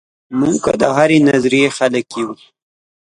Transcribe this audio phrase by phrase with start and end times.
[0.39, 2.29] موږ که د هرې سیاسي نظریې خلک یو.